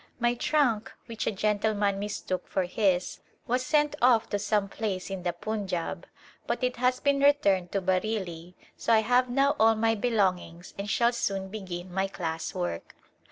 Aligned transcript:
Mv 0.19 0.39
trunk, 0.39 0.91
which 1.05 1.27
a 1.27 1.31
gentleman 1.31 1.99
mistook 1.99 2.47
for 2.47 2.63
his, 2.63 3.19
was 3.45 3.63
sent 3.63 3.95
off 4.01 4.27
to 4.31 4.39
some 4.39 4.67
place 4.67 5.11
in 5.11 5.21
the 5.21 5.31
Punjab, 5.31 6.07
but 6.47 6.63
it 6.63 6.77
has 6.77 6.99
been 6.99 7.19
returned 7.19 7.71
to 7.71 7.83
Bareillv, 7.83 8.55
so 8.75 8.93
I 8.93 9.01
have 9.01 9.29
now 9.29 9.55
all 9.59 9.75
my 9.75 9.93
belongings 9.93 10.73
and 10.75 10.89
shall 10.89 11.13
soon 11.13 11.49
begin 11.49 11.93
my 11.93 12.07
class 12.07 12.55
work. 12.55 12.95